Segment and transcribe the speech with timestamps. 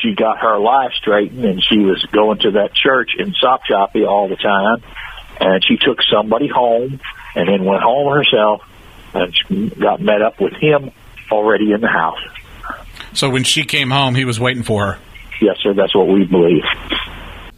[0.00, 4.28] she got her life straightened and she was going to that church in Sopchoppy all
[4.28, 4.82] the time.
[5.40, 7.00] And she took somebody home
[7.34, 8.62] and then went home herself
[9.14, 10.90] and she got met up with him
[11.30, 12.20] already in the house.
[13.12, 14.98] So when she came home, he was waiting for her.
[15.40, 15.74] Yes, sir.
[15.74, 16.64] That's what we believe.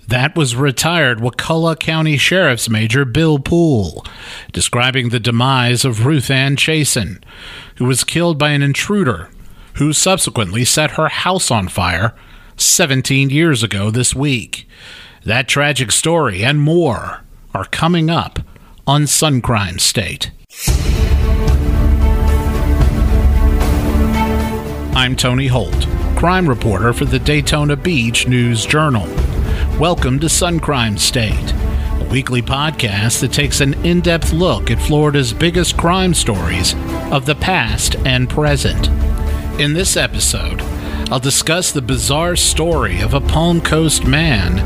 [0.09, 4.05] That was retired Wakulla County Sheriff's Major Bill Poole,
[4.53, 7.23] describing the demise of Ruth Ann Chasen,
[7.77, 9.31] who was killed by an intruder
[9.75, 12.15] who subsequently set her house on fire
[12.65, 14.69] 17 years ago this week.
[15.25, 17.23] That tragic story and more
[17.55, 18.39] are coming up
[18.87, 20.31] on Sun Crime State.
[24.95, 25.87] I'm Tony Holt,
[26.17, 29.07] crime reporter for the Daytona Beach News Journal.
[29.79, 34.81] Welcome to Sun Crime State, a weekly podcast that takes an in depth look at
[34.81, 36.75] Florida's biggest crime stories
[37.11, 38.89] of the past and present.
[39.61, 40.61] In this episode,
[41.13, 44.57] I'll discuss the bizarre story of a Palm Coast man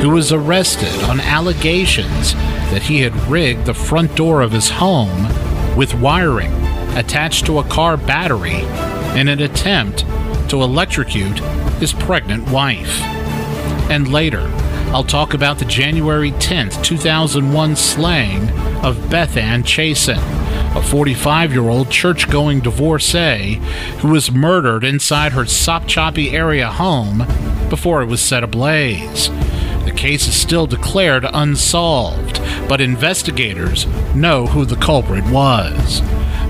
[0.00, 2.32] who was arrested on allegations
[2.72, 5.28] that he had rigged the front door of his home
[5.76, 6.52] with wiring
[6.96, 8.62] attached to a car battery
[9.20, 10.06] in an attempt
[10.48, 11.38] to electrocute
[11.80, 13.02] his pregnant wife.
[13.90, 14.50] And later,
[14.94, 18.48] I'll talk about the January 10th, 2001 slaying
[18.82, 20.39] of Beth Ann Chasen,
[20.74, 23.54] a 45 year old church going divorcee
[23.98, 27.26] who was murdered inside her Sopchoppy area home
[27.68, 29.28] before it was set ablaze.
[29.84, 36.02] The case is still declared unsolved, but investigators know who the culprit was.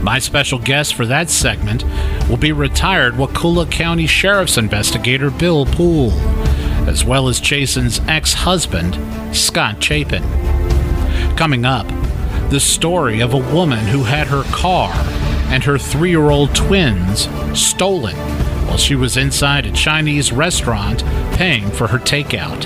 [0.02, 1.84] My special guest for that segment
[2.28, 6.12] will be retired Wakulla County Sheriff's investigator Bill Poole,
[6.88, 8.98] as well as Chasen's ex husband,
[9.34, 10.22] Scott Chapin.
[11.36, 11.86] Coming up,
[12.50, 14.90] the story of a woman who had her car
[15.54, 18.16] and her three year old twins stolen
[18.66, 21.04] while she was inside a Chinese restaurant
[21.38, 22.64] paying for her takeout.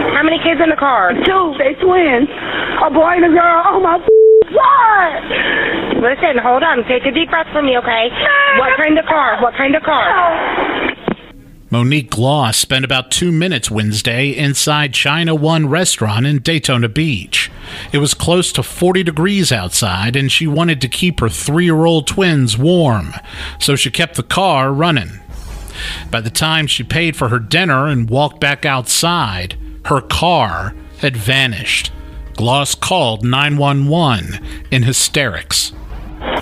[0.00, 1.12] How many kids in the car?
[1.12, 2.28] Two, they twins.
[2.80, 3.62] A boy and a girl.
[3.66, 4.00] Oh my
[4.48, 5.22] God!
[6.00, 6.84] Listen, hold on.
[6.88, 8.08] Take a deep breath for me, okay?
[8.10, 8.58] Ah.
[8.60, 9.42] What kind of car?
[9.42, 10.08] What kind of car?
[10.08, 10.93] Ah.
[11.74, 17.50] Monique Gloss spent about two minutes Wednesday inside China One restaurant in Daytona Beach.
[17.90, 21.84] It was close to 40 degrees outside, and she wanted to keep her three year
[21.84, 23.12] old twins warm,
[23.58, 25.18] so she kept the car running.
[26.12, 31.16] By the time she paid for her dinner and walked back outside, her car had
[31.16, 31.90] vanished.
[32.34, 34.38] Gloss called 911
[34.70, 35.72] in hysterics.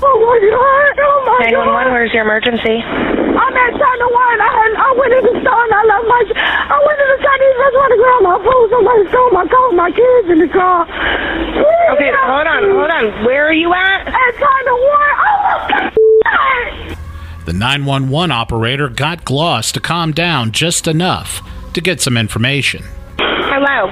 [0.03, 0.95] Oh my God!
[1.03, 1.93] Oh my 911, God!
[1.93, 2.79] where's your emergency?
[2.83, 4.39] I'm at China oh One.
[4.43, 6.21] I had, I went in the store and I left my.
[6.33, 8.67] I went in the Chinese restaurant to grab my food.
[8.71, 10.87] Somebody stole my car, my kids in the car.
[10.87, 12.75] Please Okay, hold on, me.
[12.77, 13.05] hold on.
[13.25, 14.01] Where are you at?
[14.07, 15.15] At China oh One.
[15.19, 15.39] Oh
[15.71, 15.81] my
[16.27, 16.99] God!
[17.47, 21.43] The 911 operator got Gloss to calm down just enough
[21.75, 22.85] to get some information.
[23.19, 23.91] Hello.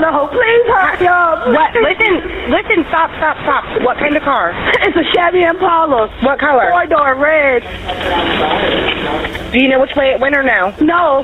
[0.00, 1.46] Hello, please hurry up.
[1.52, 1.74] What?
[1.84, 3.64] Listen, listen, stop, stop, stop.
[3.82, 4.52] What kind of car?
[4.80, 6.08] It's a Chevy Impala.
[6.22, 6.70] What color?
[6.70, 7.62] Four door red.
[9.52, 10.74] Do you know which way it went or no?
[10.80, 11.20] No,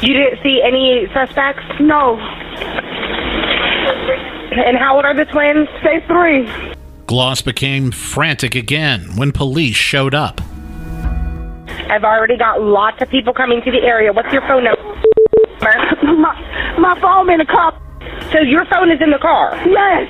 [0.00, 1.62] You didn't see any suspects?
[1.80, 2.18] no.
[4.50, 5.68] And how old are the twins?
[5.84, 6.50] Say three.
[7.06, 10.40] Gloss became frantic again when police showed up.
[11.88, 14.12] I've already got lots of people coming to the area.
[14.12, 14.82] What's your phone number?
[16.18, 16.34] My
[16.78, 17.72] my phone in the car.
[18.32, 19.54] So your phone is in the car.
[19.66, 20.08] Yes.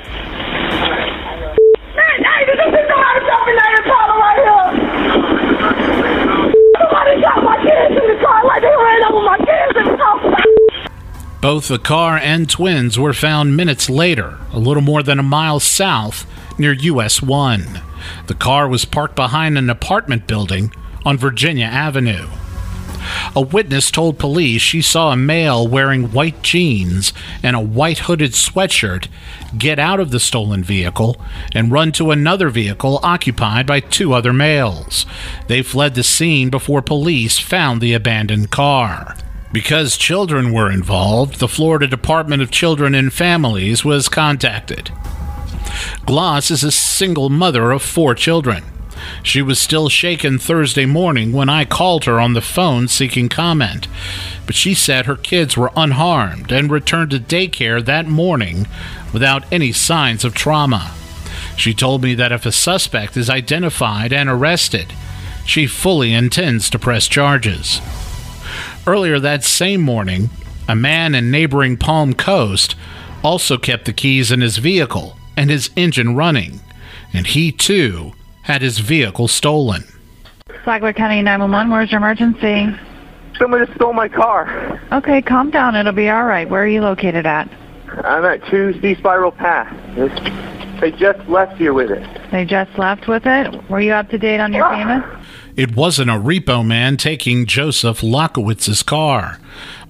[1.99, 4.67] Man, hey, this is somebody jumping that Impala right here.
[6.79, 9.97] Somebody shot my kids in the car like they ran over my kids in the
[9.99, 10.21] car.
[11.41, 15.59] Both the car and twins were found minutes later, a little more than a mile
[15.59, 16.25] south
[16.61, 17.81] near US 1.
[18.29, 20.73] The car was parked behind an apartment building
[21.05, 22.29] on Virginia Avenue.
[23.35, 27.13] A witness told police she saw a male wearing white jeans
[27.43, 29.09] and a white hooded sweatshirt
[29.57, 31.21] get out of the stolen vehicle
[31.55, 35.07] and run to another vehicle occupied by two other males.
[35.49, 39.17] They fled the scene before police found the abandoned car.
[39.53, 44.91] Because children were involved, the Florida Department of Children and Families was contacted.
[46.07, 48.65] Gloss is a single mother of four children.
[49.23, 53.89] She was still shaken Thursday morning when I called her on the phone seeking comment,
[54.47, 58.67] but she said her kids were unharmed and returned to daycare that morning
[59.13, 60.93] without any signs of trauma.
[61.57, 64.93] She told me that if a suspect is identified and arrested,
[65.45, 67.81] she fully intends to press charges.
[68.87, 70.31] Earlier that same morning,
[70.69, 72.75] a man in neighboring Palm Coast
[73.23, 76.61] also kept the keys in his vehicle and his engine running,
[77.13, 78.13] and he too
[78.43, 79.85] had his vehicle stolen.
[80.65, 81.71] Flagler County 911.
[81.71, 82.79] Where's your emergency?
[83.39, 84.81] Someone just stole my car.
[84.93, 85.75] Okay, calm down.
[85.75, 86.49] It'll be all right.
[86.49, 87.49] Where are you located at?
[88.05, 89.73] I'm at 2C Spiral Path.
[90.81, 92.31] They just left here with it.
[92.31, 93.71] They just left with it.
[93.71, 94.77] Were you up to date on your ah!
[94.77, 95.05] payment?
[95.57, 99.39] It wasn't a repo man taking Joseph Lockowitz's car.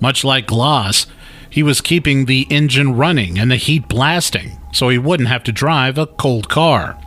[0.01, 1.07] Much like Gloss,
[1.53, 5.53] he was keeping the engine running and the heat blasting so he wouldn't have to
[5.53, 6.99] drive a cold car.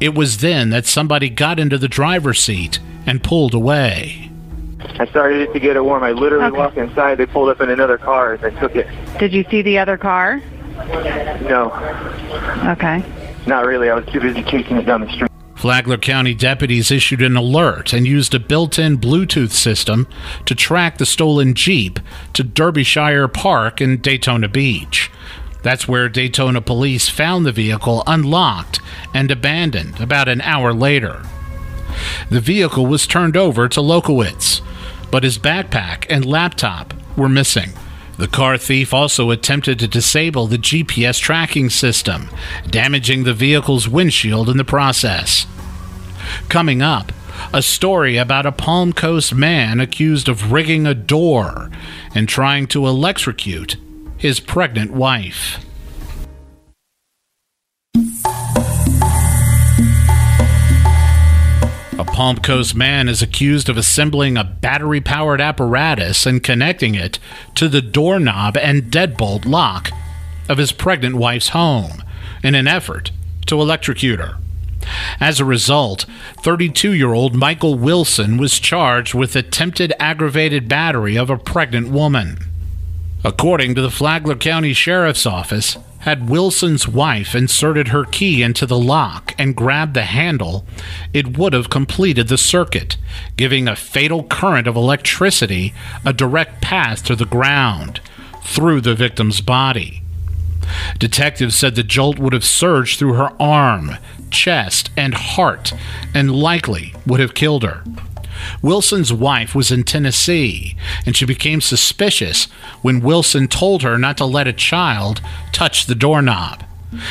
[0.00, 4.30] It was then that somebody got into the driver's seat and pulled away.
[4.98, 6.02] I started it to get it warm.
[6.02, 6.56] I literally Okay.
[6.56, 7.18] walked inside.
[7.18, 8.86] They pulled up in another car and they took it.
[9.18, 10.40] Did you see the other car?
[11.42, 11.70] No,
[12.68, 13.02] Okay.
[13.46, 13.90] not really.
[13.90, 15.28] I was too busy chasing it down the street.
[15.62, 20.08] Flagler County deputies issued an alert and used a built in Bluetooth system
[20.44, 22.00] to track the stolen Jeep
[22.32, 25.08] to Derbyshire Park in Daytona Beach.
[25.62, 28.80] That's where Daytona police found the vehicle unlocked
[29.14, 31.22] and abandoned about an hour later.
[32.28, 34.62] The vehicle was turned over to Lokowitz,
[35.12, 37.70] but his backpack and laptop were missing.
[38.18, 42.30] The car thief also attempted to disable the GPS tracking system,
[42.68, 45.46] damaging the vehicle's windshield in the process.
[46.48, 47.12] Coming up,
[47.52, 51.70] a story about a Palm Coast man accused of rigging a door
[52.14, 53.76] and trying to electrocute
[54.16, 55.58] his pregnant wife.
[61.98, 67.18] A Palm Coast man is accused of assembling a battery powered apparatus and connecting it
[67.54, 69.90] to the doorknob and deadbolt lock
[70.48, 72.02] of his pregnant wife's home
[72.42, 73.10] in an effort
[73.46, 74.36] to electrocute her.
[75.20, 76.06] As a result,
[76.42, 82.38] 32 year old Michael Wilson was charged with attempted aggravated battery of a pregnant woman.
[83.24, 88.78] According to the Flagler County Sheriff's Office, had Wilson's wife inserted her key into the
[88.78, 90.66] lock and grabbed the handle,
[91.12, 92.96] it would have completed the circuit,
[93.36, 95.72] giving a fatal current of electricity
[96.04, 98.00] a direct path to the ground
[98.42, 100.02] through the victim's body.
[100.98, 103.96] Detectives said the jolt would have surged through her arm,
[104.30, 105.72] chest, and heart,
[106.14, 107.82] and likely would have killed her.
[108.60, 110.76] Wilson's wife was in Tennessee,
[111.06, 112.44] and she became suspicious
[112.80, 115.20] when Wilson told her not to let a child
[115.52, 116.64] touch the doorknob.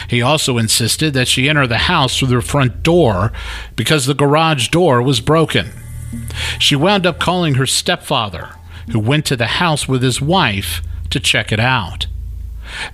[0.07, 3.31] He also insisted that she enter the house through the front door
[3.75, 5.71] because the garage door was broken.
[6.59, 8.49] She wound up calling her stepfather,
[8.91, 12.07] who went to the house with his wife to check it out.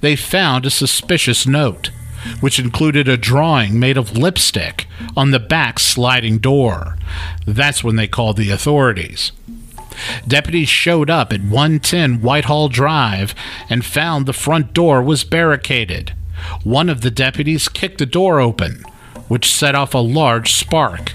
[0.01, 1.91] They found a suspicious note,
[2.39, 6.97] which included a drawing made of lipstick on the back sliding door.
[7.45, 9.31] That's when they called the authorities.
[10.27, 13.33] Deputies showed up at 110 Whitehall Drive
[13.69, 16.13] and found the front door was barricaded.
[16.63, 18.83] One of the deputies kicked the door open,
[19.27, 21.13] which set off a large spark.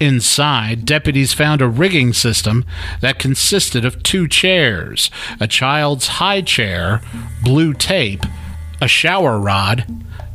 [0.00, 2.64] Inside, deputies found a rigging system
[3.00, 5.10] that consisted of two chairs,
[5.40, 7.00] a child's high chair,
[7.42, 8.24] blue tape,
[8.80, 9.86] a shower rod,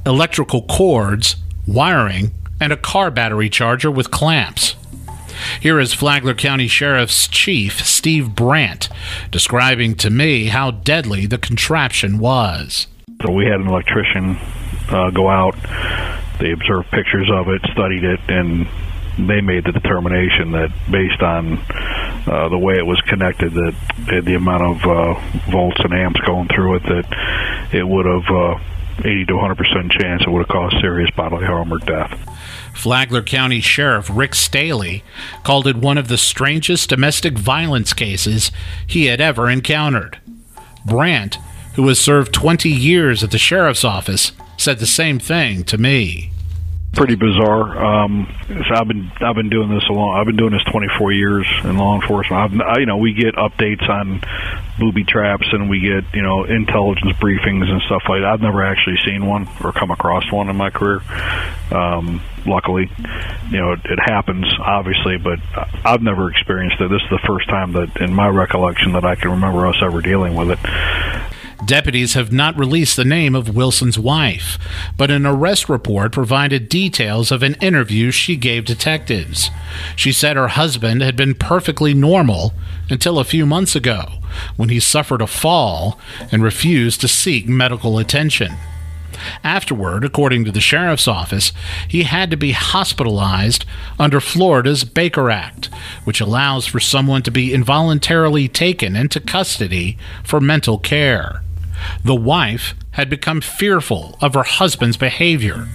[0.06, 1.36] electrical cords,
[1.68, 4.75] wiring, and a car battery charger with clamps.
[5.60, 8.89] Here is Flagler County Sheriff's Chief Steve Brandt
[9.31, 12.88] describing to me how deadly the contraption was.
[13.24, 14.38] So we had an electrician
[14.89, 15.56] uh, go out.
[16.39, 18.68] They observed pictures of it, studied it, and
[19.18, 21.58] they made the determination that based on
[22.27, 23.75] uh, the way it was connected, that
[24.08, 28.30] uh, the amount of uh, volts and amps going through it, that it would have
[28.30, 28.60] uh,
[29.00, 32.18] 80 to 100 percent chance it would have caused serious bodily harm or death.
[32.74, 35.03] Flagler County Sheriff Rick Staly
[35.44, 38.51] called it one of the strangest domestic violence cases
[38.88, 40.20] he had ever encountered.
[40.86, 41.38] Brandt,
[41.75, 46.32] who has served 20 years at the sheriff's office, said the same thing to me.
[46.93, 47.83] Pretty bizarre.
[47.83, 50.17] Um, I've been I've been doing this a long.
[50.17, 52.53] I've been doing this 24 years in law enforcement.
[52.53, 54.21] I've, I, you know, we get updates on
[54.79, 58.31] booby traps and we get you know intelligence briefings and stuff like that.
[58.33, 61.01] I've never actually seen one or come across one in my career.
[61.71, 62.89] Um, luckily,
[63.50, 65.39] you know, it, it happens obviously, but
[65.86, 66.89] I've never experienced it.
[66.89, 70.01] This is the first time that, in my recollection, that I can remember us ever
[70.01, 70.60] dealing with it.
[71.65, 74.58] Deputies have not released the name of Wilson's wife,
[74.98, 79.50] but an arrest report provided details of an interview she gave detectives.
[79.96, 82.53] She said her husband had been perfectly normal
[82.89, 84.06] until a few months ago
[84.58, 86.00] when he suffered a fall
[86.32, 88.53] and refused to seek medical attention.
[89.44, 91.53] Afterward, according to the sheriff's office,
[91.88, 93.65] he had to be hospitalized
[94.00, 95.70] under Florida's Baker Act,
[96.06, 101.44] which allows for someone to be involuntarily taken into custody for mental care.
[102.04, 105.68] The wife had become fearful of her husband's behavior.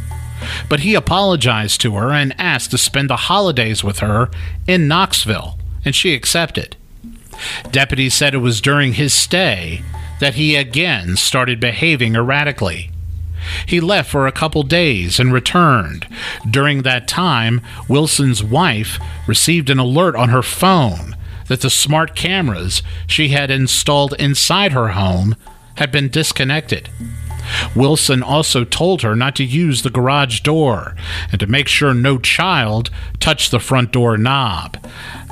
[0.68, 4.30] but he apologized to her and asked to spend the holidays with her
[4.66, 6.76] in Knoxville, and she accepted.
[7.70, 9.82] Deputies said it was during his stay
[10.20, 12.90] that he again started behaving erratically.
[13.66, 16.06] He left for a couple days and returned.
[16.50, 21.16] During that time, Wilson's wife received an alert on her phone
[21.48, 25.36] that the smart cameras she had installed inside her home
[25.76, 26.88] had been disconnected.
[27.74, 30.96] Wilson also told her not to use the garage door
[31.30, 32.90] and to make sure no child
[33.20, 34.78] touched the front door knob.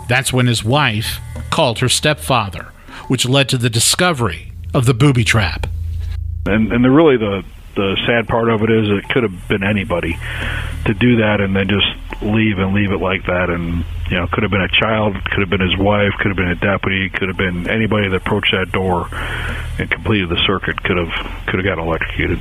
[0.09, 1.19] That's when his wife
[1.51, 2.69] called her stepfather,
[3.09, 5.67] which led to the discovery of the booby trap.
[6.47, 7.43] And and the really the
[7.75, 10.17] the sad part of it is it could have been anybody
[10.87, 14.27] to do that and then just leave and leave it like that and you know
[14.33, 17.09] could have been a child could have been his wife could have been a deputy
[17.11, 19.09] could have been anybody that approached that door
[19.79, 22.39] and completed the circuit could have could have gotten electrocuted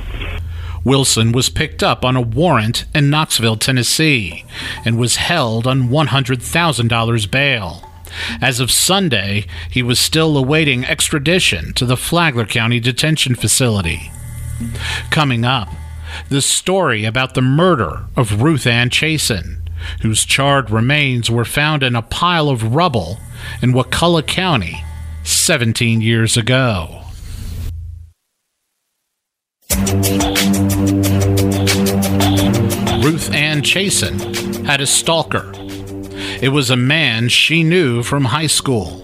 [0.84, 4.44] Wilson was picked up on a warrant in Knoxville, Tennessee,
[4.84, 7.90] and was held on $100,000 bail.
[8.40, 14.12] As of Sunday, he was still awaiting extradition to the Flagler County Detention Facility.
[15.10, 15.68] Coming up,
[16.28, 19.68] the story about the murder of Ruth Ann Chasen,
[20.02, 23.18] whose charred remains were found in a pile of rubble
[23.62, 24.82] in Wakulla County
[25.24, 27.00] 17 years ago.
[33.02, 35.52] Ruth Ann Chasen had a stalker.
[36.40, 39.02] It was a man she knew from high school.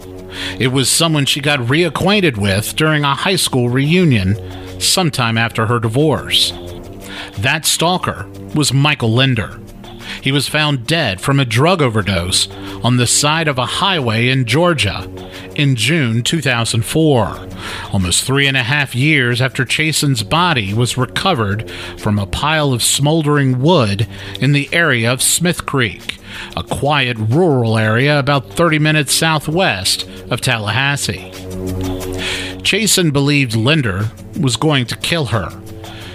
[0.59, 4.35] It was someone she got reacquainted with during a high school reunion
[4.81, 6.51] sometime after her divorce.
[7.37, 9.59] That stalker was Michael Linder.
[10.21, 12.49] He was found dead from a drug overdose
[12.83, 15.09] on the side of a highway in Georgia
[15.55, 17.47] in June 2004,
[17.91, 22.83] almost three and a half years after Chasen's body was recovered from a pile of
[22.83, 24.07] smoldering wood
[24.39, 26.17] in the area of Smith Creek,
[26.55, 31.31] a quiet rural area about 30 minutes southwest of Tallahassee.
[32.63, 35.49] Chasen believed Linder was going to kill her.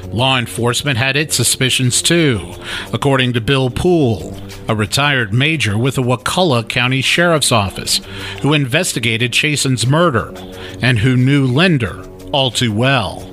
[0.06, 2.54] Law enforcement had its suspicions too,
[2.92, 4.34] according to Bill Poole,
[4.68, 8.00] a retired major with the Wakulla County Sheriff's Office,
[8.40, 10.32] who investigated Chasen's murder
[10.80, 13.30] and who knew Linder all too well.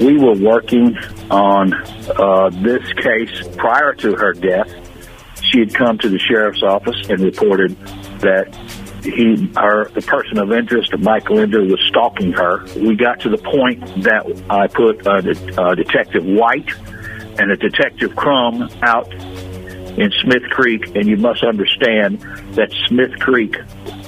[0.00, 0.96] We were working
[1.30, 4.70] on uh, this case prior to her death.
[5.42, 7.76] She had come to the sheriff's office and reported
[8.20, 8.48] that
[9.02, 12.64] he, the person of interest, Mike Linder, was stalking her.
[12.76, 16.70] We got to the point that I put de- Detective White
[17.38, 19.12] and a Detective Crum out
[19.98, 22.20] in Smith Creek, and you must understand
[22.54, 23.56] that Smith Creek,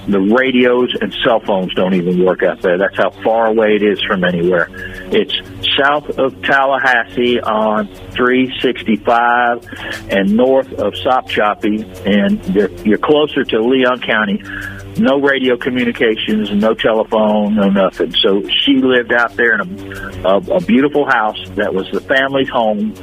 [0.09, 2.79] the radios and cell phones don't even work out there.
[2.79, 4.69] That's how far away it is from anywhere.
[5.11, 5.35] It's
[5.79, 14.43] south of Tallahassee on 365 and north of Sopchoppy, and you're closer to Leon County.
[14.99, 18.13] No radio communications, no telephone, no nothing.
[18.15, 19.61] So she lived out there in
[20.25, 22.95] a, a, a beautiful house that was the family's home.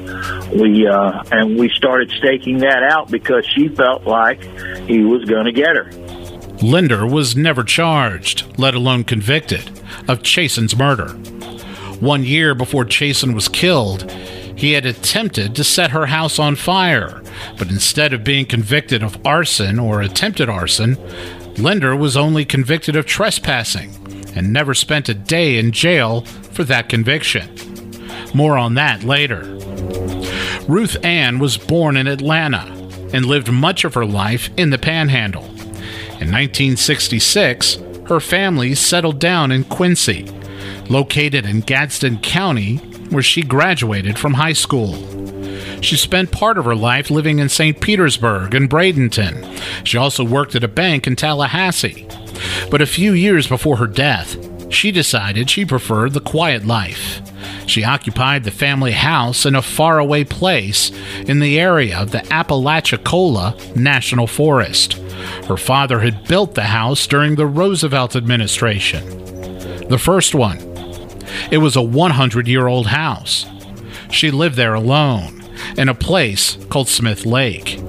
[0.58, 4.42] We uh, and we started staking that out because she felt like
[4.88, 5.92] he was going to get her.
[6.62, 9.68] Linder was never charged, let alone convicted,
[10.08, 11.10] of Chasen's murder.
[12.00, 14.10] One year before Chasen was killed,
[14.56, 17.22] he had attempted to set her house on fire,
[17.58, 20.98] but instead of being convicted of arson or attempted arson,
[21.58, 23.96] Linder was only convicted of trespassing
[24.36, 27.50] and never spent a day in jail for that conviction.
[28.34, 29.44] More on that later.
[30.68, 32.66] Ruth Ann was born in Atlanta
[33.14, 35.44] and lived much of her life in the Panhandle.
[35.44, 40.26] In 1966, her family settled down in Quincy,
[40.90, 42.78] located in Gadsden County,
[43.10, 44.96] where she graduated from high school.
[45.82, 47.82] She spent part of her life living in St.
[47.82, 49.60] Petersburg and Bradenton.
[49.84, 52.08] She also worked at a bank in Tallahassee.
[52.70, 54.38] But a few years before her death,
[54.72, 57.22] she decided she preferred the quiet life.
[57.66, 63.58] She occupied the family house in a faraway place in the area of the Apalachicola
[63.76, 64.94] National Forest.
[65.48, 69.06] Her father had built the house during the Roosevelt administration.
[69.88, 70.60] The first one.
[71.50, 73.46] It was a 100 year old house.
[74.12, 75.41] She lived there alone
[75.78, 77.80] in a place called Smith Lake.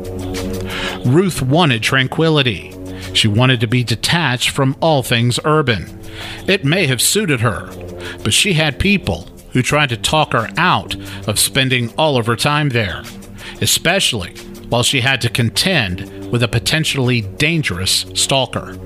[1.04, 2.74] Ruth wanted tranquility.
[3.12, 6.00] She wanted to be detached from all things urban.
[6.46, 7.70] It may have suited her,
[8.22, 10.94] but she had people who tried to talk her out
[11.28, 13.02] of spending all of her time there,
[13.60, 14.34] especially
[14.68, 18.78] while she had to contend with a potentially dangerous stalker.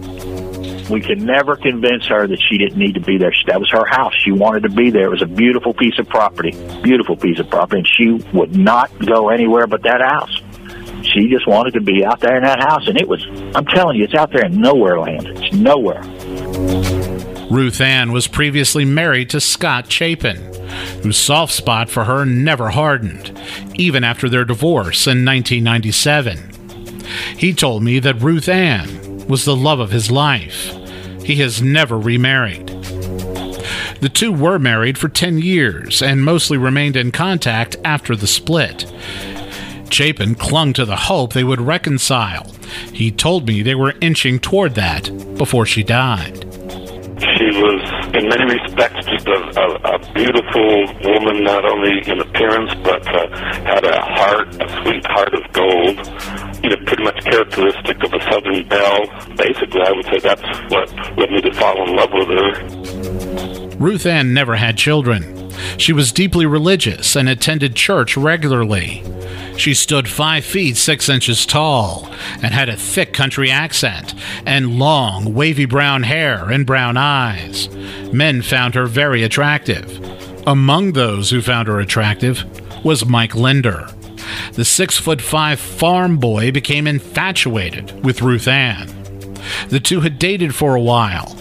[0.90, 3.32] We could never convince her that she didn't need to be there.
[3.46, 4.14] That was her house.
[4.22, 5.06] She wanted to be there.
[5.06, 6.52] It was a beautiful piece of property,
[6.82, 10.40] beautiful piece of property, and she would not go anywhere but that house.
[11.02, 13.24] She just wanted to be out there in that house, and it was,
[13.54, 15.26] I'm telling you, it's out there in nowhere land.
[15.26, 16.02] It's nowhere.
[17.50, 20.36] Ruth Ann was previously married to Scott Chapin,
[21.02, 23.38] whose soft spot for her never hardened,
[23.74, 26.50] even after their divorce in 1997.
[27.38, 30.72] He told me that Ruth Ann was the love of his life.
[31.22, 32.66] He has never remarried.
[34.00, 38.84] The two were married for 10 years and mostly remained in contact after the split.
[39.90, 42.52] Chapin clung to the hope they would reconcile.
[42.92, 46.42] He told me they were inching toward that before she died.
[47.18, 47.80] She was,
[48.14, 53.36] in many respects, just a, a, a beautiful woman, not only in appearance, but uh,
[53.64, 56.45] had a heart, a sweet heart of gold.
[56.66, 59.06] You know, pretty much characteristic of a Southern belle.
[59.36, 63.76] Basically, I would say that's what led me to fall in love with her.
[63.78, 65.52] Ruth Ann never had children.
[65.78, 69.04] She was deeply religious and attended church regularly.
[69.56, 72.08] She stood five feet six inches tall
[72.42, 77.68] and had a thick country accent and long, wavy brown hair and brown eyes.
[78.12, 80.00] Men found her very attractive.
[80.48, 82.44] Among those who found her attractive
[82.84, 83.88] was Mike Linder.
[84.52, 88.88] The six foot five farm boy became infatuated with Ruth Ann.
[89.68, 91.36] The two had dated for a while.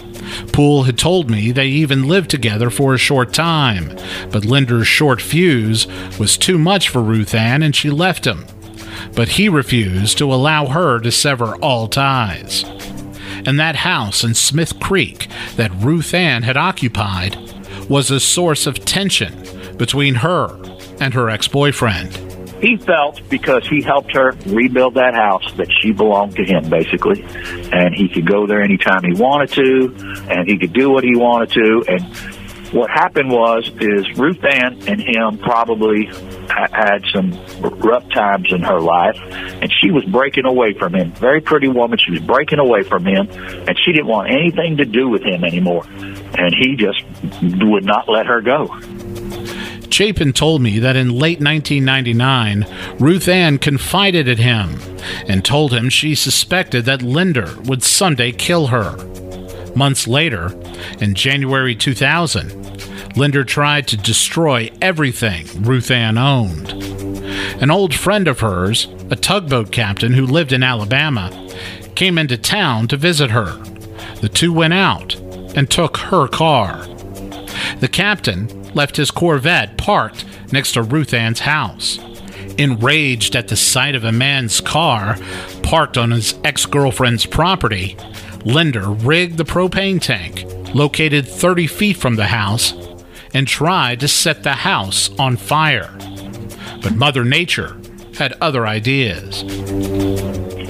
[0.52, 3.96] Poole had told me they even lived together for a short time,
[4.30, 5.86] but Linder's short fuse
[6.18, 8.44] was too much for Ruth Ann and she left him.
[9.14, 12.64] But he refused to allow her to sever all ties.
[13.46, 17.36] And that house in Smith Creek that Ruth Ann had occupied
[17.88, 19.44] was a source of tension
[19.76, 20.58] between her
[21.00, 22.25] and her ex boyfriend
[22.60, 27.22] he felt because he helped her rebuild that house that she belonged to him basically.
[27.72, 29.94] And he could go there anytime he wanted to
[30.30, 31.84] and he could do what he wanted to.
[31.88, 32.16] And
[32.72, 36.06] what happened was is Ruth Ann and him probably
[36.48, 39.16] had some rough times in her life.
[39.20, 41.12] And she was breaking away from him.
[41.12, 41.98] Very pretty woman.
[41.98, 43.28] She was breaking away from him.
[43.30, 45.84] And she didn't want anything to do with him anymore.
[45.86, 47.04] And he just
[47.42, 48.68] would not let her go
[49.96, 52.66] Chapin told me that in late 1999,
[52.98, 54.78] Ruth Ann confided in him
[55.26, 58.94] and told him she suspected that Linder would someday kill her.
[59.74, 60.54] Months later,
[61.00, 66.72] in January 2000, Linder tried to destroy everything Ruth Ann owned.
[67.62, 71.30] An old friend of hers, a tugboat captain who lived in Alabama,
[71.94, 73.56] came into town to visit her.
[74.20, 75.14] The two went out
[75.56, 76.86] and took her car.
[77.80, 81.98] The captain left his Corvette parked next to Ruth Ann's house.
[82.58, 85.18] Enraged at the sight of a man's car
[85.62, 87.96] parked on his ex girlfriend's property,
[88.44, 92.72] Linder rigged the propane tank, located 30 feet from the house,
[93.34, 95.90] and tried to set the house on fire.
[96.82, 97.76] But Mother Nature
[98.16, 99.44] had other ideas.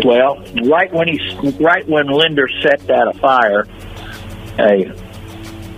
[0.04, 1.18] Well, right when he,
[1.60, 3.66] right when Linder set that afire,
[4.58, 4.92] a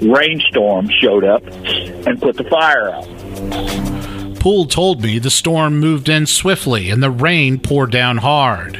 [0.00, 4.38] rainstorm showed up and put the fire out.
[4.40, 8.74] Poole told me the storm moved in swiftly and the rain poured down hard.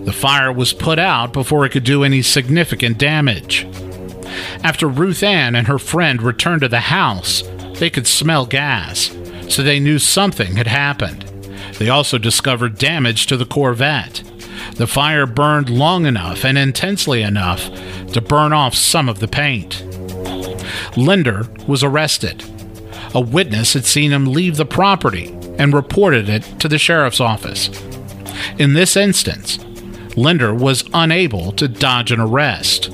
[0.00, 3.66] The fire was put out before it could do any significant damage.
[4.64, 7.42] After Ruth Ann and her friend returned to the house,
[7.74, 9.14] they could smell gas,
[9.48, 11.22] so they knew something had happened.
[11.78, 14.22] They also discovered damage to the Corvette.
[14.76, 17.68] The fire burned long enough and intensely enough
[18.12, 19.84] to burn off some of the paint.
[20.96, 22.44] Linder was arrested.
[23.14, 27.68] A witness had seen him leave the property and reported it to the sheriff's office.
[28.58, 29.58] In this instance,
[30.16, 32.90] Linder was unable to dodge an arrest.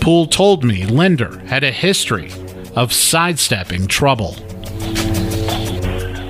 [0.00, 2.30] Poole told me Linder had a history
[2.76, 4.34] of sidestepping trouble.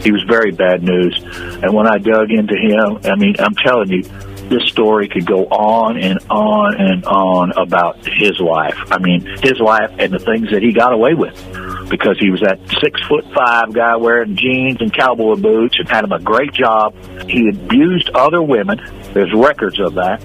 [0.03, 1.21] He was very bad news.
[1.63, 4.03] And when I dug into him, I mean, I'm telling you,
[4.49, 8.77] this story could go on and on and on about his life.
[8.91, 11.35] I mean, his life and the things that he got away with
[11.89, 16.05] because he was that six foot five guy wearing jeans and cowboy boots and had
[16.05, 16.95] him a great job.
[17.29, 18.81] He abused other women.
[19.13, 20.23] There's records of that.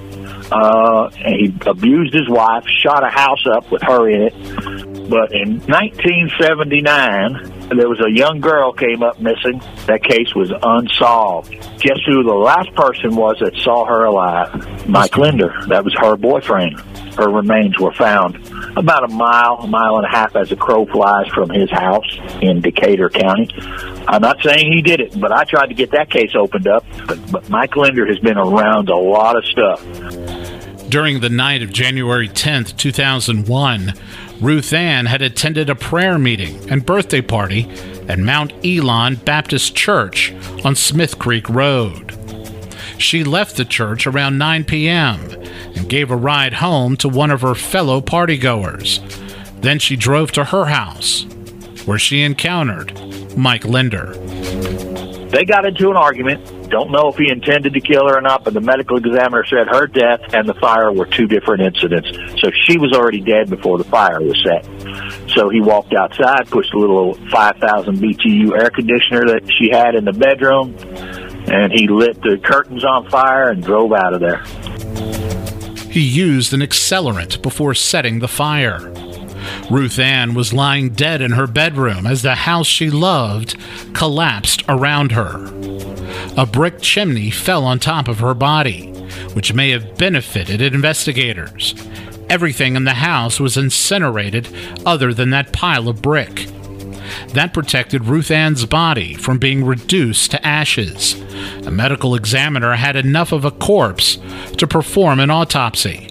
[0.51, 4.33] Uh, and he abused his wife, shot a house up with her in it.
[5.09, 9.59] But in 1979, there was a young girl came up missing.
[9.87, 11.51] That case was unsolved.
[11.79, 14.87] Guess who the last person was that saw her alive?
[14.87, 15.53] Mike Linder.
[15.67, 16.79] That was her boyfriend.
[17.15, 18.35] Her remains were found
[18.75, 22.17] about a mile, a mile and a half as a crow flies from his house
[22.41, 23.49] in Decatur County.
[24.07, 26.85] I'm not saying he did it, but I tried to get that case opened up.
[27.07, 29.81] But, but Mike Linder has been around a lot of stuff.
[30.89, 33.93] During the night of January 10th, 2001,
[34.41, 37.69] Ruth Ann had attended a prayer meeting and birthday party
[38.07, 40.33] at Mount Elon Baptist Church
[40.65, 42.17] on Smith Creek Road.
[42.97, 45.19] She left the church around 9 p.m.
[45.75, 48.99] and gave a ride home to one of her fellow partygoers.
[49.61, 51.25] Then she drove to her house,
[51.85, 54.13] where she encountered Mike Linder.
[55.29, 56.45] They got into an argument.
[56.73, 59.67] Don't know if he intended to kill her or not, but the medical examiner said
[59.67, 62.09] her death and the fire were two different incidents.
[62.41, 64.65] So she was already dead before the fire was set.
[65.29, 70.03] So he walked outside, pushed a little 5,000 BTU air conditioner that she had in
[70.03, 70.75] the bedroom,
[71.45, 74.43] and he lit the curtains on fire and drove out of there.
[75.91, 78.79] He used an accelerant before setting the fire.
[79.69, 83.57] Ruth Ann was lying dead in her bedroom as the house she loved
[83.93, 85.52] collapsed around her.
[86.35, 88.87] A brick chimney fell on top of her body,
[89.33, 91.75] which may have benefited investigators.
[92.27, 94.47] Everything in the house was incinerated
[94.83, 96.47] other than that pile of brick.
[97.33, 101.13] That protected Ruth Ann's body from being reduced to ashes.
[101.67, 104.17] A medical examiner had enough of a corpse
[104.57, 106.09] to perform an autopsy.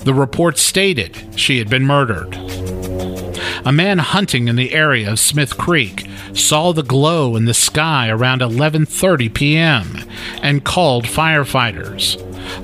[0.00, 2.34] The report stated she had been murdered.
[3.64, 8.08] A man hunting in the area of Smith Creek saw the glow in the sky
[8.08, 10.04] around 11:30 p.m.
[10.42, 12.16] and called firefighters.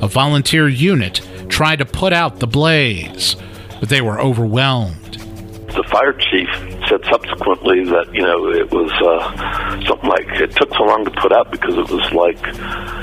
[0.02, 3.36] A volunteer unit tried to put out the blaze,
[3.78, 5.05] but they were overwhelmed.
[5.76, 6.48] The fire chief
[6.88, 11.10] said subsequently that you know it was uh, something like it took so long to
[11.10, 12.40] put out because it was like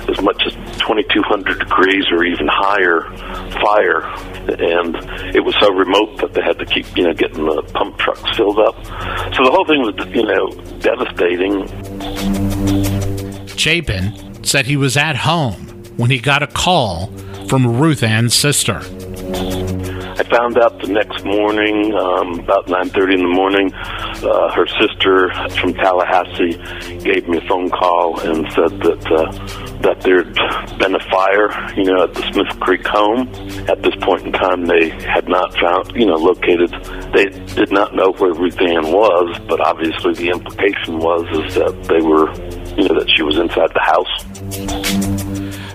[0.10, 3.04] as much as 2200 degrees or even higher
[3.62, 4.02] fire.
[4.50, 4.96] And
[5.36, 8.36] it was so remote that they had to keep you know getting the pump trucks
[8.36, 8.76] filled up.
[9.36, 11.68] So the whole thing was you know devastating.
[13.56, 17.08] Chapin said he was at home when he got a call
[17.48, 18.82] from Ruth Ann's sister.
[20.16, 25.34] I found out the next morning, um, about 9:30 in the morning, uh, her sister
[25.60, 26.54] from Tallahassee
[27.04, 29.26] gave me a phone call and said that uh,
[29.82, 30.34] that there'd
[30.78, 33.28] been a fire, you know, at the Smith Creek home.
[33.68, 36.70] At this point in time, they had not found, you know, located.
[37.14, 41.74] They did not know where Ruth Ann was, but obviously the implication was is that
[41.90, 42.30] they were,
[42.78, 44.93] you know, that she was inside the house.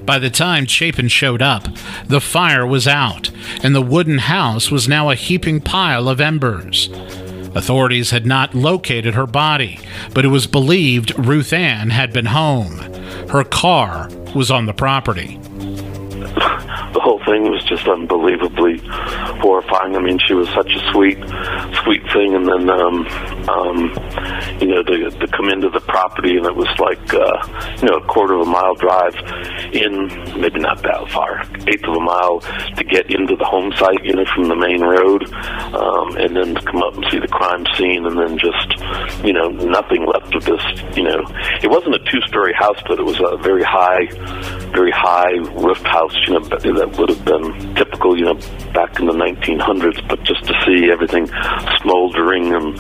[0.09, 1.69] By the time Chapin showed up,
[2.07, 3.31] the fire was out,
[3.63, 6.89] and the wooden house was now a heaping pile of embers.
[7.55, 9.79] Authorities had not located her body,
[10.15, 12.79] but it was believed Ruth Ann had been home.
[13.29, 15.39] Her car was on the property.
[16.95, 18.81] Whole thing was just unbelievably
[19.45, 19.97] horrifying.
[19.97, 21.19] I mean, she was such a sweet,
[21.85, 23.07] sweet thing, and then, um,
[23.49, 23.79] um,
[24.61, 27.37] you know, to, to come into the property, and it was like, uh,
[27.81, 29.15] you know, a quarter of a mile drive
[29.73, 30.09] in,
[30.41, 34.15] maybe not that far, eighth of a mile to get into the home site, you
[34.15, 35.23] know, from the main road,
[35.75, 38.69] um, and then to come up and see the crime scene, and then just,
[39.25, 40.63] you know, nothing left of this,
[40.97, 41.21] you know,
[41.63, 44.09] it wasn't a two-story house, but it was a very high,
[44.73, 48.35] very high roofed house, you know, that would have been typical, you know,
[48.73, 50.07] back in the 1900s.
[50.09, 51.27] But just to see everything
[51.81, 52.77] smoldering and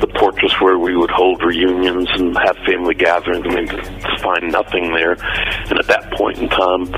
[0.00, 4.52] the porches where we would hold reunions and have family gatherings, I mean, to find
[4.52, 5.12] nothing there.
[5.12, 6.90] And at that point in time,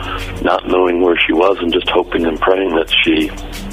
[0.43, 3.29] not knowing where she was and just hoping and praying that she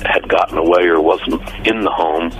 [0.08, 2.32] had gotten away or wasn't in the home.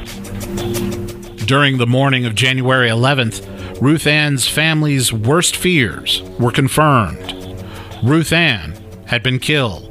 [1.46, 7.36] During the morning of January 11th, Ruth Ann's family's worst fears were confirmed.
[8.04, 9.91] Ruth Ann had been killed.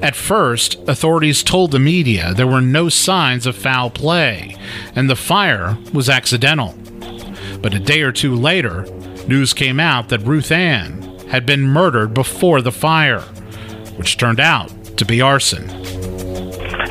[0.00, 4.56] At first, authorities told the media there were no signs of foul play
[4.94, 6.74] and the fire was accidental.
[7.60, 8.86] But a day or two later,
[9.26, 13.20] news came out that Ruth Ann had been murdered before the fire,
[13.96, 15.70] which turned out to be arson.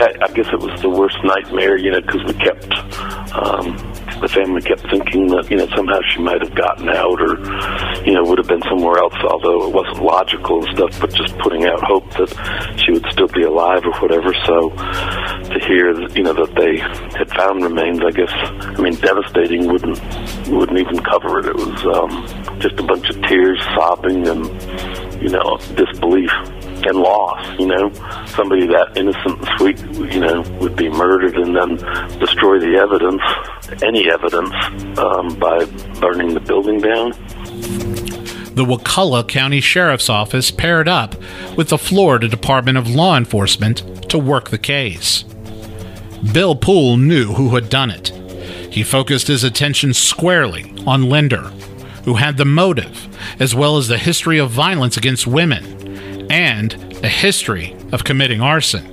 [0.01, 2.73] I, guess it was the worst nightmare, you know, because we kept,
[3.35, 3.77] um,
[4.21, 7.41] the family kept thinking that, you know, somehow she might have gotten out or,
[8.05, 11.37] you know, would have been somewhere else, although it wasn't logical and stuff, but just
[11.39, 12.29] putting out hope that
[12.77, 14.33] she would still be alive or whatever.
[14.45, 16.77] So to hear, you know, that they
[17.17, 19.99] had found remains, I guess, I mean, devastating wouldn't,
[20.49, 21.45] wouldn't even cover it.
[21.47, 24.45] It was um, just a bunch of tears, sobbing, and,
[25.21, 26.31] you know, disbelief.
[26.85, 27.59] And loss.
[27.59, 27.91] You know,
[28.27, 29.79] somebody that innocent and sweet,
[30.13, 31.75] you know, would be murdered and then
[32.19, 33.21] destroy the evidence,
[33.83, 34.53] any evidence,
[34.97, 35.65] um, by
[35.99, 37.11] burning the building down.
[38.53, 41.15] The Wakulla County Sheriff's Office paired up
[41.55, 45.23] with the Florida Department of Law Enforcement to work the case.
[46.33, 48.09] Bill Poole knew who had done it.
[48.71, 51.51] He focused his attention squarely on Linder,
[52.05, 53.07] who had the motive,
[53.39, 55.80] as well as the history of violence against women
[56.31, 58.85] and a history of committing arson.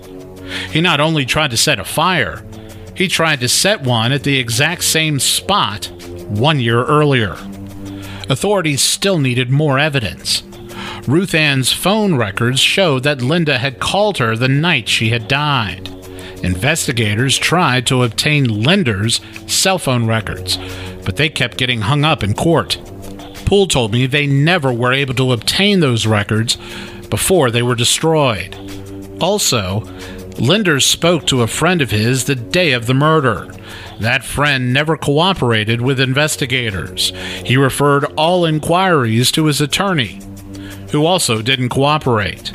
[0.72, 2.44] He not only tried to set a fire,
[2.96, 5.88] he tried to set one at the exact same spot
[6.26, 7.36] one year earlier.
[8.28, 10.42] Authorities still needed more evidence.
[11.06, 15.88] Ruth Ann's phone records showed that Linder had called her the night she had died.
[16.42, 20.58] Investigators tried to obtain Linder's cell phone records,
[21.04, 22.78] but they kept getting hung up in court.
[23.46, 26.58] Poole told me they never were able to obtain those records
[27.10, 28.54] before they were destroyed.
[29.20, 29.80] Also,
[30.38, 33.52] Linder spoke to a friend of his the day of the murder.
[33.98, 37.10] That friend never cooperated with investigators.
[37.44, 40.20] He referred all inquiries to his attorney,
[40.92, 42.52] who also didn't cooperate.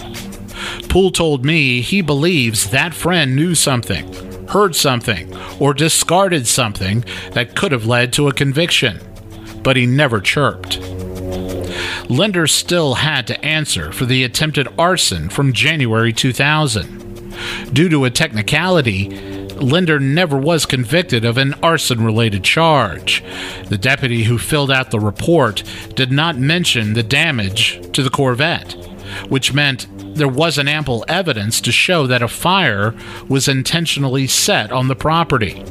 [0.87, 4.13] Poole told me he believes that friend knew something,
[4.47, 9.01] heard something, or discarded something that could have led to a conviction,
[9.61, 10.79] but he never chirped.
[12.09, 17.33] Linder still had to answer for the attempted arson from January 2000.
[17.73, 19.09] Due to a technicality,
[19.55, 23.23] Linder never was convicted of an arson related charge.
[23.67, 25.63] The deputy who filled out the report
[25.95, 28.73] did not mention the damage to the Corvette,
[29.29, 32.93] which meant there wasn't ample evidence to show that a fire
[33.27, 35.63] was intentionally set on the property.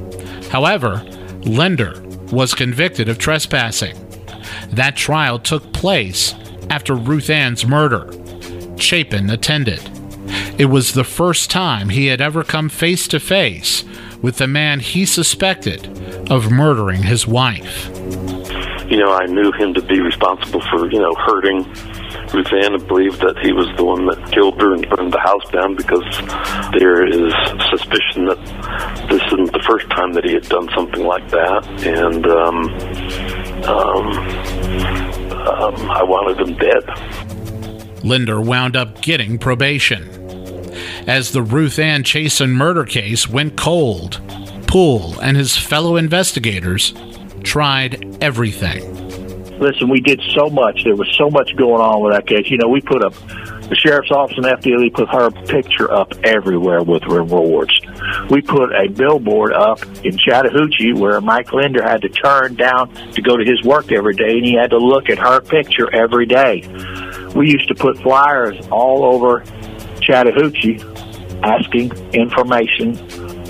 [0.50, 1.04] However,
[1.44, 3.96] Linder was convicted of trespassing.
[4.68, 6.34] That trial took place
[6.70, 8.10] after Ruth Ann's murder.
[8.78, 9.80] Chapin attended.
[10.58, 13.84] It was the first time he had ever come face to face
[14.20, 15.86] with the man he suspected
[16.30, 17.90] of murdering his wife.
[18.88, 21.64] You know, I knew him to be responsible for, you know, hurting
[22.32, 25.18] Ruth Ann and believed that he was the one that killed her and burned the
[25.18, 26.04] house down because
[26.78, 27.32] there is
[27.70, 28.40] suspicion that
[29.08, 31.66] this isn't the first time that he had done something like that.
[31.86, 32.68] And um,
[33.64, 34.06] um,
[35.46, 38.04] um, I wanted him dead.
[38.04, 40.08] Linder wound up getting probation.
[41.06, 44.20] As the Ruth Ann Chasen murder case went cold,
[44.66, 46.94] Poole and his fellow investigators
[47.42, 49.02] tried everything.
[49.58, 50.82] Listen, we did so much.
[50.84, 52.50] There was so much going on with that case.
[52.50, 53.14] You know, we put up
[53.68, 57.78] the sheriff's office and FDLE put her picture up everywhere with rewards.
[58.30, 63.22] We put a billboard up in Chattahoochee where Mike Linder had to turn down to
[63.22, 66.26] go to his work every day, and he had to look at her picture every
[66.26, 66.62] day.
[67.34, 69.44] We used to put flyers all over
[70.00, 70.80] Chattahoochee
[71.42, 72.96] asking information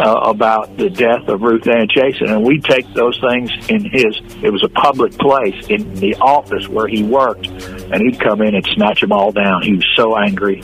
[0.01, 4.21] uh, about the death of Ruth Ann Chasen, and we'd take those things in his.
[4.43, 8.55] It was a public place in the office where he worked, and he'd come in
[8.55, 9.63] and snatch them all down.
[9.63, 10.63] He was so angry.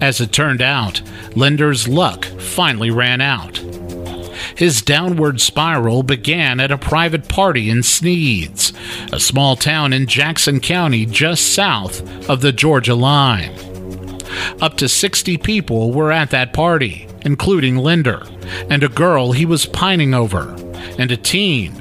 [0.00, 1.00] As it turned out,
[1.34, 2.26] Linder's luck
[2.56, 3.58] finally ran out.
[4.56, 8.72] His downward spiral began at a private party in Sneads,
[9.12, 13.54] a small town in Jackson County just south of the Georgia line.
[14.62, 18.22] Up to 60 people were at that party, including Linder,
[18.70, 20.56] and a girl he was pining over,
[20.98, 21.72] and a teen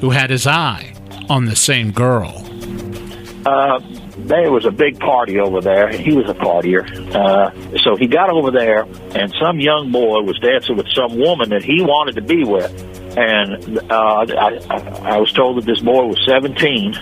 [0.00, 0.92] who had his eye
[1.28, 2.42] on the same girl.
[3.46, 3.78] Uh,
[4.18, 5.88] there was a big party over there.
[5.88, 6.84] He was a partier.
[7.14, 8.82] Uh, so he got over there,
[9.14, 12.72] and some young boy was dancing with some woman that he wanted to be with.
[13.16, 16.94] And uh, I, I was told that this boy was 17,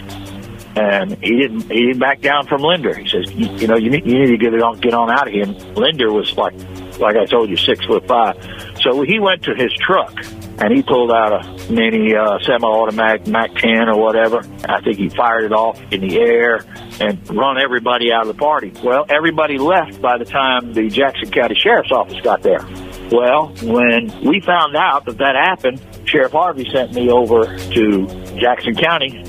[0.77, 2.95] and he didn't he didn't back down from Linder.
[2.95, 5.11] He says, you, you know, you need, you need to get it on, get on
[5.11, 5.45] out of here.
[5.45, 6.55] And Linder was like,
[6.99, 8.37] like I told you, six foot five.
[8.83, 10.13] So he went to his truck
[10.59, 14.43] and he pulled out a mini uh, semi-automatic Mac 10 or whatever.
[14.69, 16.65] I think he fired it off in the air
[17.01, 18.73] and run everybody out of the party.
[18.83, 22.65] Well, everybody left by the time the Jackson County Sheriff's Office got there.
[23.11, 28.07] Well, when we found out that that happened, Sheriff Harvey sent me over to
[28.39, 29.23] Jackson County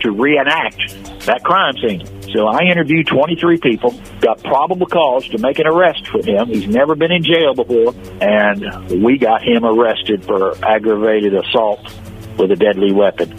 [0.00, 0.78] to reenact
[1.26, 2.04] that crime scene.
[2.32, 6.48] So I interviewed 23 people, got probable cause to make an arrest for him.
[6.48, 11.80] He's never been in jail before, and we got him arrested for aggravated assault
[12.38, 13.36] with a deadly weapon.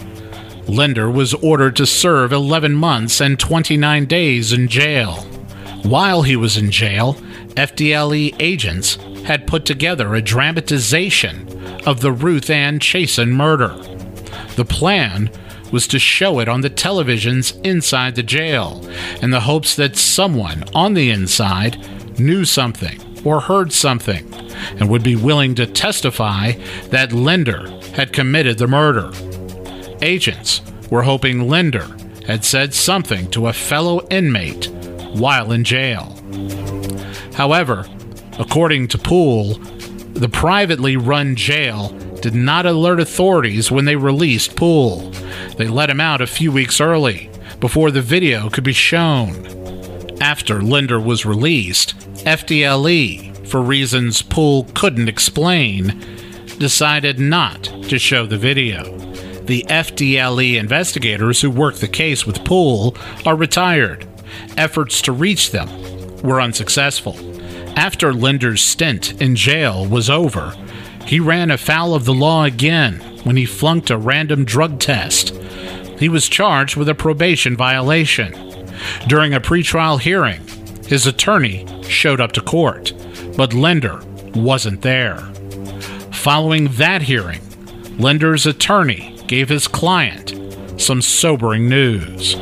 [0.68, 5.16] Linder was ordered to serve 11 months and 29 days in jail.
[5.84, 7.16] While he was in jail,
[7.56, 11.48] FDLE agents had put together a dramatization
[11.86, 13.76] of the Ruth Ann Chasen murder.
[14.56, 15.30] The plan
[15.74, 18.88] was to show it on the televisions inside the jail
[19.24, 21.76] in the hopes that someone on the inside
[22.20, 24.32] knew something or heard something
[24.78, 26.52] and would be willing to testify
[26.90, 29.12] that Linder had committed the murder.
[30.04, 31.88] Agents were hoping Linder
[32.28, 34.70] had said something to a fellow inmate
[35.16, 36.16] while in jail.
[37.34, 37.88] However,
[38.38, 39.56] according to Poole,
[40.14, 41.90] the privately run jail
[42.24, 45.12] did not alert authorities when they released Poole.
[45.58, 49.46] They let him out a few weeks early, before the video could be shown.
[50.22, 56.00] After Linder was released, FDLE, for reasons Poole couldn't explain,
[56.60, 58.98] decided not to show the video.
[59.40, 64.08] The FDLE investigators who worked the case with Poole are retired.
[64.56, 65.68] Efforts to reach them
[66.22, 67.18] were unsuccessful.
[67.76, 70.56] After Linder's stint in jail was over,
[71.06, 75.30] he ran afoul of the law again when he flunked a random drug test.
[76.00, 78.34] He was charged with a probation violation.
[79.08, 80.42] During a pretrial hearing,
[80.88, 82.94] his attorney showed up to court,
[83.38, 84.02] but Linder
[84.36, 85.18] wasn't there.
[86.12, 87.42] Following that hearing,
[87.98, 90.36] Linder's attorney gave his client
[90.82, 92.34] some sobering news.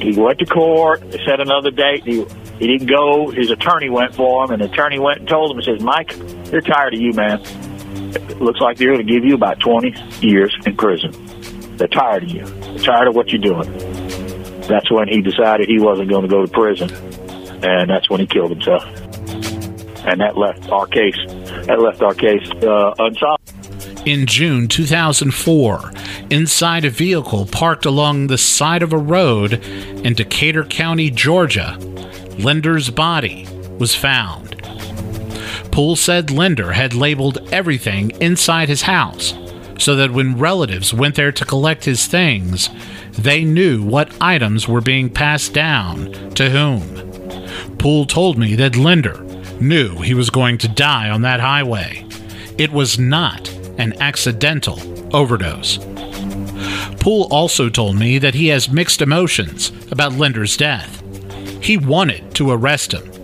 [0.00, 2.04] He went to court, set another date.
[2.04, 2.24] He,
[2.58, 3.30] he didn't go.
[3.30, 6.16] His attorney went for him, and the attorney went and told him, he says, Mike,
[6.46, 7.42] they're tired of you, man.
[8.40, 11.12] Looks like they're going to give you about 20 years in prison.
[11.76, 12.44] They're tired of you.
[12.44, 13.70] They're tired of what you're doing.
[14.68, 16.90] That's when he decided he wasn't going to go to prison,
[17.64, 18.84] and that's when he killed himself.
[20.04, 21.16] And that left our case.
[21.66, 23.42] That left our case uh, unsolved.
[24.06, 25.92] In June 2004,
[26.30, 31.76] inside a vehicle parked along the side of a road in Decatur County, Georgia,
[32.38, 33.46] Linder's body
[33.78, 34.47] was found.
[35.78, 39.32] Poole said Linder had labeled everything inside his house
[39.78, 42.68] so that when relatives went there to collect his things,
[43.12, 47.78] they knew what items were being passed down to whom.
[47.78, 49.22] Poole told me that Linder
[49.60, 52.04] knew he was going to die on that highway.
[52.58, 54.80] It was not an accidental
[55.14, 55.78] overdose.
[56.98, 61.04] Poole also told me that he has mixed emotions about Linder's death.
[61.62, 63.17] He wanted to arrest him.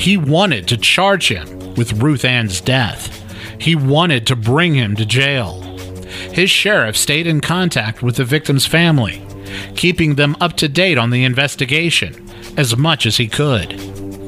[0.00, 3.22] He wanted to charge him with Ruth Ann's death.
[3.60, 5.60] He wanted to bring him to jail.
[6.32, 9.22] His sheriff stayed in contact with the victim's family,
[9.76, 13.74] keeping them up to date on the investigation as much as he could.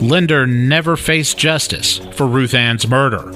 [0.02, 3.32] Linder never faced justice for Ruth Ann's murder.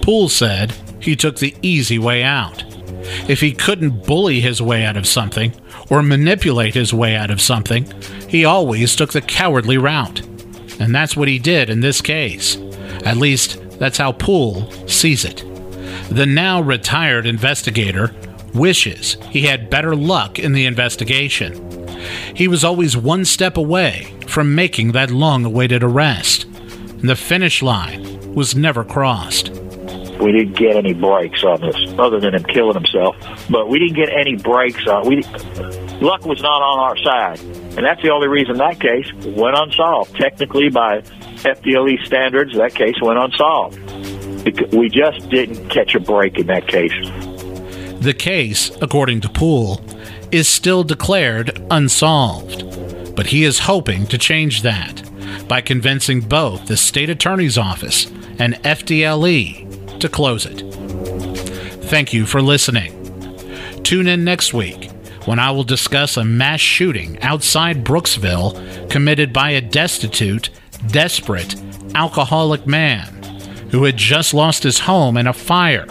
[0.00, 2.62] Poole said he took the easy way out.
[3.28, 5.52] If he couldn't bully his way out of something
[5.90, 7.92] or manipulate his way out of something,
[8.28, 10.22] he always took the cowardly route.
[10.80, 12.56] And that's what he did in this case.
[13.04, 15.44] At least, that's how Poole sees it.
[16.10, 18.14] The now retired investigator
[18.54, 21.86] wishes he had better luck in the investigation.
[22.34, 26.46] He was always one step away from making that long awaited arrest,
[27.02, 29.50] the finish line was never crossed.
[30.20, 33.16] We didn't get any breaks on this, other than him killing himself.
[33.48, 35.06] But we didn't get any breaks on.
[35.06, 35.22] We
[36.00, 37.40] luck was not on our side,
[37.78, 40.16] and that's the only reason that case went unsolved.
[40.16, 41.00] Technically, by
[41.44, 43.78] FDLE standards, that case went unsolved.
[44.74, 46.90] We just didn't catch a break in that case.
[48.00, 49.80] The case, according to Poole,
[50.32, 55.08] is still declared unsolved, but he is hoping to change that
[55.46, 58.06] by convincing both the state attorney's office
[58.40, 60.62] and FDLE to close it.
[61.84, 62.92] Thank you for listening.
[63.84, 64.90] Tune in next week
[65.28, 70.48] when I will discuss a mass shooting outside Brooksville committed by a destitute,
[70.86, 71.54] desperate,
[71.94, 73.22] alcoholic man
[73.70, 75.84] who had just lost his home in a fire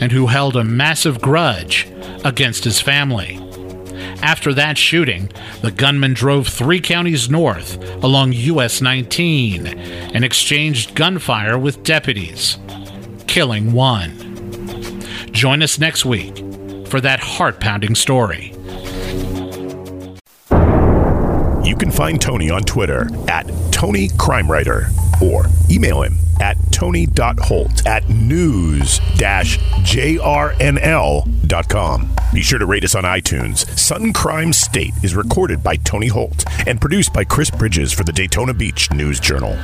[0.00, 1.88] and who held a massive grudge
[2.24, 3.38] against his family.
[4.22, 5.30] After that shooting,
[5.62, 12.58] the gunman drove three counties north along US 19 and exchanged gunfire with deputies
[13.28, 15.00] killing one.
[15.30, 16.36] Join us next week
[16.88, 18.53] for that heart pounding story.
[21.74, 27.84] You can find Tony on Twitter at Tony Crime Writer or email him at tony.holt
[27.84, 28.96] at news-jrnl.com.
[32.32, 33.68] Be sure to rate us on iTunes.
[33.76, 38.12] Sun Crime State is recorded by Tony Holt and produced by Chris Bridges for the
[38.12, 39.58] Daytona Beach News Journal.